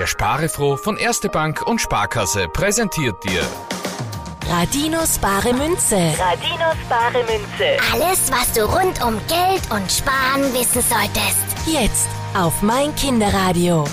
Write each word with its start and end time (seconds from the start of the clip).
Der 0.00 0.06
Sparefroh 0.06 0.76
von 0.78 0.96
Erste 0.96 1.28
Bank 1.28 1.60
und 1.66 1.78
Sparkasse 1.78 2.48
präsentiert 2.48 3.22
dir 3.22 3.42
Radinos 4.48 5.18
bare 5.18 5.52
Münze. 5.52 6.14
Radinos 6.18 6.78
bare 6.88 7.22
Münze. 7.24 7.76
Alles, 7.92 8.32
was 8.32 8.50
du 8.54 8.64
rund 8.64 9.04
um 9.04 9.20
Geld 9.28 9.60
und 9.70 9.92
Sparen 9.92 10.54
wissen 10.54 10.80
solltest. 10.80 11.44
Jetzt 11.66 12.08
auf 12.34 12.62
mein 12.62 12.96
Kinderradio. 12.96 13.84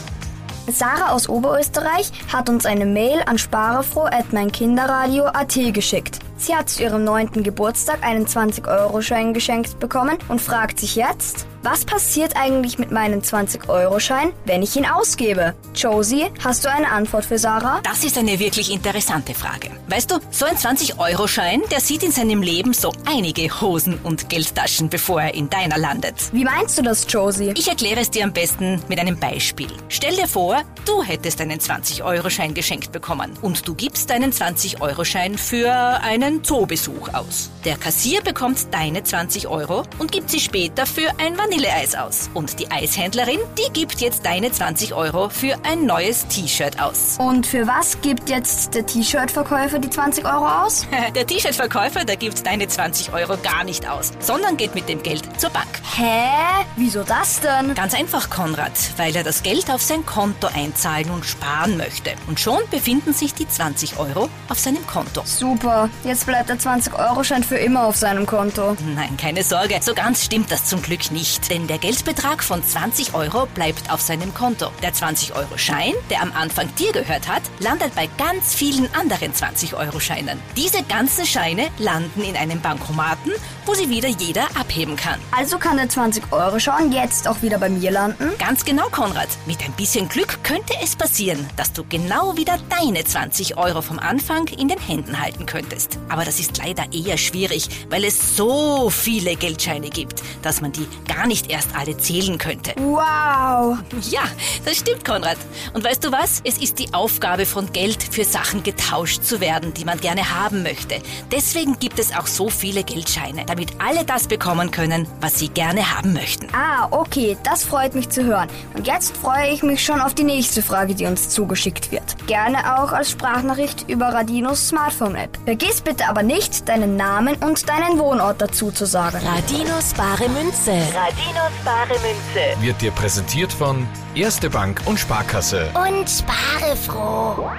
Sarah 0.67 1.11
aus 1.11 1.27
Oberösterreich 1.27 2.09
hat 2.31 2.47
uns 2.47 2.65
eine 2.65 2.85
Mail 2.85 3.21
an 3.25 3.37
sparefroh.meinkinderradio.at 3.37 5.73
geschickt. 5.73 6.19
Sie 6.37 6.55
hat 6.55 6.69
zu 6.69 6.83
ihrem 6.83 7.03
neunten 7.03 7.43
Geburtstag 7.43 8.01
einen 8.01 8.27
20-Euro-Schein 8.27 9.33
geschenkt 9.33 9.77
bekommen 9.81 10.17
und 10.29 10.41
fragt 10.41 10.79
sich 10.79 10.95
jetzt, 10.95 11.47
was 11.69 11.83
passiert 11.83 12.37
eigentlich 12.37 12.79
mit 12.79 12.91
meinem 12.91 13.19
20-Euro-Schein, 13.19 14.31
wenn 14.45 14.63
ich 14.63 14.77
ihn 14.77 14.85
ausgebe? 14.85 15.53
Josie, 15.75 16.27
hast 16.41 16.63
du 16.63 16.71
eine 16.71 16.89
Antwort 16.89 17.25
für 17.25 17.37
Sarah? 17.37 17.81
Das 17.83 18.05
ist 18.05 18.17
eine 18.17 18.39
wirklich 18.39 18.71
interessante 18.71 19.33
Frage. 19.33 19.71
Weißt 19.89 20.09
du, 20.09 20.19
so 20.31 20.45
ein 20.45 20.55
20-Euro-Schein, 20.55 21.63
der 21.69 21.81
sieht 21.81 22.03
in 22.03 22.13
seinem 22.13 22.41
Leben 22.41 22.71
so 22.71 22.93
einige 23.05 23.49
Hosen 23.59 23.99
und 24.03 24.29
Geldtaschen, 24.29 24.87
bevor 24.87 25.21
er 25.21 25.33
in 25.33 25.49
deiner 25.49 25.77
landet. 25.77 26.15
Wie 26.31 26.45
meinst 26.45 26.77
du 26.77 26.83
das, 26.83 27.05
Josie? 27.09 27.51
Ich 27.57 27.67
erkläre 27.67 27.99
es 27.99 28.11
dir 28.11 28.23
am 28.23 28.31
besten 28.31 28.81
mit 28.87 28.99
einem 28.99 29.19
Beispiel. 29.19 29.67
Stell 29.89 30.15
dir 30.15 30.27
vor, 30.29 30.61
du 30.85 31.03
hättest 31.03 31.41
einen 31.41 31.59
20-Euro-Schein 31.59 32.53
geschenkt 32.53 32.93
bekommen 32.93 33.37
und 33.41 33.67
du 33.67 33.75
gibst 33.75 34.09
deinen 34.09 34.31
20-Euro-Schein 34.31 35.37
für 35.37 35.73
einen 35.73 36.45
Zoobesuch 36.45 37.13
aus. 37.13 37.49
Der 37.65 37.75
Kassier 37.75 38.21
bekommt 38.21 38.73
deine 38.73 39.03
20 39.03 39.49
Euro 39.49 39.83
und 39.99 40.13
gibt 40.13 40.29
sie 40.29 40.39
später 40.39 40.85
für 40.85 41.09
ein 41.19 41.35
Vanilleeis 41.57 41.95
aus. 41.95 42.29
Und 42.35 42.59
die 42.59 42.69
Eishändlerin, 42.69 43.39
die 43.57 43.73
gibt 43.73 43.99
jetzt 43.99 44.23
deine 44.23 44.51
20 44.51 44.93
Euro 44.93 45.29
für 45.29 45.55
ein 45.63 45.87
neues 45.87 46.27
T-Shirt 46.27 46.79
aus. 46.79 47.17
Und 47.17 47.47
für 47.47 47.65
was 47.65 47.99
gibt 48.01 48.29
jetzt 48.29 48.75
der 48.75 48.85
T-Shirt-Verkäufer 48.85 49.79
die 49.79 49.89
20 49.89 50.23
Euro 50.25 50.47
aus? 50.47 50.85
Der 51.15 51.25
T-Shirt-Verkäufer, 51.25 52.03
der 52.03 52.17
gibt 52.17 52.45
deine 52.45 52.67
20 52.67 53.13
Euro 53.13 53.37
gar 53.41 53.63
nicht 53.63 53.89
aus, 53.89 54.11
sondern 54.19 54.57
geht 54.57 54.75
mit 54.75 54.87
dem 54.87 55.01
Geld 55.01 55.23
zur 55.39 55.49
Bank. 55.49 55.67
Hä? 55.95 56.65
Wieso 56.75 57.03
das 57.03 57.39
denn? 57.39 57.73
Ganz 57.73 57.95
einfach, 57.95 58.29
Konrad, 58.29 58.73
weil 58.97 59.15
er 59.15 59.23
das 59.23 59.41
Geld 59.41 59.71
auf 59.71 59.81
sein 59.81 60.05
Konto 60.05 60.47
einzahlen 60.53 61.09
und 61.09 61.25
sparen 61.25 61.77
möchte. 61.77 62.11
Und 62.27 62.39
schon 62.39 62.59
befinden 62.69 63.13
sich 63.13 63.33
die 63.33 63.47
20 63.47 63.97
Euro 63.97 64.29
auf 64.49 64.59
seinem 64.59 64.85
Konto. 64.85 65.21
Super, 65.25 65.89
jetzt 66.03 66.25
bleibt 66.25 66.49
der 66.49 66.57
20-Euro-Schein 66.57 67.43
für 67.43 67.57
immer 67.57 67.85
auf 67.85 67.95
seinem 67.95 68.25
Konto. 68.25 68.75
Nein, 68.95 69.17
keine 69.17 69.43
Sorge, 69.43 69.79
so 69.81 69.93
ganz 69.95 70.23
stimmt 70.25 70.51
das 70.51 70.65
zum 70.65 70.81
Glück 70.81 71.11
nicht. 71.11 71.46
Denn 71.49 71.67
der 71.67 71.77
Geldbetrag 71.77 72.43
von 72.43 72.61
20 72.61 73.13
Euro 73.13 73.45
bleibt 73.55 73.91
auf 73.91 74.01
seinem 74.01 74.33
Konto. 74.33 74.67
Der 74.81 74.93
20-Euro-Schein, 74.93 75.93
der 76.09 76.21
am 76.21 76.33
Anfang 76.33 76.73
dir 76.75 76.91
gehört 76.91 77.27
hat, 77.27 77.43
landet 77.59 77.95
bei 77.95 78.09
ganz 78.17 78.53
vielen 78.53 78.93
anderen 78.93 79.33
20-Euro-Scheinen. 79.33 80.39
Diese 80.57 80.83
ganzen 80.83 81.25
Scheine 81.25 81.67
landen 81.77 82.23
in 82.23 82.35
einem 82.35 82.59
Bankomaten, 82.59 83.31
wo 83.65 83.73
sie 83.73 83.89
wieder 83.89 84.09
jeder 84.09 84.43
abheben 84.59 84.95
kann. 84.95 85.19
Also 85.31 85.57
kann 85.57 85.77
der 85.77 85.87
20-Euro-Schein 85.87 86.91
jetzt 86.91 87.27
auch 87.27 87.41
wieder 87.41 87.59
bei 87.59 87.69
mir 87.69 87.91
landen? 87.91 88.31
Ganz 88.39 88.65
genau, 88.65 88.89
Konrad. 88.89 89.29
Mit 89.45 89.63
ein 89.63 89.73
bisschen 89.73 90.09
Glück 90.09 90.43
könnte 90.43 90.73
es 90.83 90.95
passieren, 90.95 91.47
dass 91.55 91.73
du 91.73 91.83
genau 91.87 92.35
wieder 92.37 92.57
deine 92.69 93.03
20 93.03 93.57
Euro 93.57 93.81
vom 93.81 93.99
Anfang 93.99 94.47
in 94.47 94.67
den 94.67 94.79
Händen 94.79 95.21
halten 95.21 95.45
könntest. 95.45 95.99
Aber 96.09 96.25
das 96.25 96.39
ist 96.39 96.57
leider 96.57 96.85
eher 96.91 97.17
schwierig, 97.17 97.69
weil 97.89 98.03
es 98.03 98.35
so 98.35 98.89
viele 98.89 99.35
Geldscheine 99.35 99.89
gibt, 99.89 100.23
dass 100.41 100.61
man 100.61 100.71
die 100.71 100.87
gar 101.07 101.26
nicht 101.27 101.51
erst 101.51 101.69
alle 101.75 101.97
zählen 101.97 102.37
könnte. 102.37 102.73
Wow! 102.77 103.77
Ja, 104.09 104.23
das 104.65 104.77
stimmt, 104.77 105.05
Konrad. 105.05 105.37
Und 105.73 105.83
weißt 105.83 106.03
du 106.03 106.11
was? 106.11 106.41
Es 106.43 106.57
ist 106.57 106.79
die 106.79 106.93
Aufgabe 106.93 107.45
von 107.45 107.71
Geld, 107.71 108.03
für 108.03 108.23
Sachen 108.23 108.63
getauscht 108.63 109.23
zu 109.23 109.39
werden, 109.39 109.73
die 109.73 109.85
man 109.85 109.99
gerne 109.99 110.33
haben 110.33 110.63
möchte. 110.63 111.01
Deswegen 111.31 111.79
gibt 111.79 111.99
es 111.99 112.15
auch 112.15 112.27
so 112.27 112.49
viele 112.49 112.83
Geldscheine, 112.83 113.45
damit 113.45 113.69
alle 113.79 114.05
das 114.05 114.27
bekommen 114.27 114.71
können, 114.71 115.07
was 115.21 115.39
sie 115.39 115.49
gerne 115.49 115.95
haben 115.95 116.13
möchten. 116.13 116.47
Ah, 116.53 116.87
okay, 116.91 117.37
das 117.43 117.63
freut 117.63 117.95
mich 117.95 118.09
zu 118.09 118.23
hören. 118.23 118.49
Und 118.73 118.87
jetzt 118.87 119.15
freue 119.17 119.49
ich 119.51 119.63
mich 119.63 119.83
schon 119.83 120.01
auf 120.01 120.13
die 120.13 120.23
nächste 120.23 120.61
Frage, 120.61 120.95
die 120.95 121.05
uns 121.05 121.29
zugeschickt 121.29 121.91
wird. 121.91 122.27
Gerne 122.27 122.79
auch 122.79 122.91
als 122.91 123.11
Sprachnachricht 123.11 123.85
über 123.89 124.07
Radinos 124.09 124.69
Smartphone-App. 124.69 125.37
Vergiss 125.45 125.81
bitte 125.81 126.07
aber 126.07 126.23
nicht, 126.23 126.67
deinen 126.67 126.95
Namen 126.95 127.35
und 127.37 127.67
deinen 127.67 127.99
Wohnort 127.99 128.41
dazu 128.41 128.71
zu 128.71 128.85
sagen. 128.85 129.17
Radinos 129.25 129.93
bare 129.93 130.29
Münze. 130.29 130.71
Radinos 131.17 131.51
bare 131.65 131.99
Münze. 131.99 132.61
wird 132.61 132.81
dir 132.81 132.91
präsentiert 132.91 133.51
von 133.51 133.87
Erste 134.13 134.49
Bank 134.49 134.81
und 134.85 134.99
Sparkasse. 134.99 135.69
Und 135.73 136.07
spare 136.09 136.75
froh. 136.75 137.49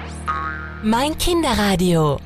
Mein 0.81 1.17
Kinderradio. 1.17 2.19